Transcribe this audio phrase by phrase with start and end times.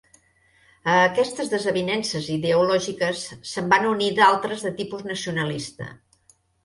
[0.93, 5.91] A aquestes desavinences ideològiques se'n van unir d'altres de tipus nacionalista.